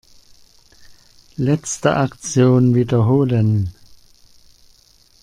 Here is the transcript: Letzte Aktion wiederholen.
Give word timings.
Letzte 1.37 1.95
Aktion 1.97 2.73
wiederholen. 2.73 3.71